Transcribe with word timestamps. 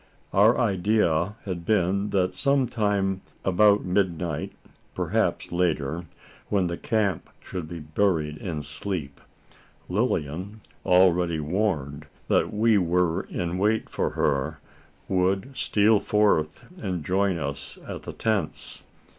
Our 0.33 0.57
idea 0.57 1.35
had 1.45 1.63
been 1.63 2.09
that 2.09 2.33
some 2.33 2.65
time 2.65 3.21
about 3.45 3.85
midnight 3.85 4.51
perhaps 4.95 5.51
later 5.51 6.05
when 6.49 6.65
the 6.65 6.75
camp 6.79 7.29
should 7.39 7.67
be 7.67 7.81
buried 7.81 8.37
in 8.37 8.63
sleep 8.63 9.21
Lilian, 9.87 10.61
already 10.83 11.39
warned 11.39 12.07
that 12.29 12.51
we 12.51 12.79
were 12.79 13.25
in 13.29 13.59
wait 13.59 13.89
for 13.91 14.09
her, 14.17 14.59
would 15.07 15.55
steal 15.55 15.99
forth 15.99 16.65
and 16.81 17.05
join 17.05 17.37
us 17.37 17.77
at 17.87 18.01
the 18.01 18.13
tents. 18.13 18.81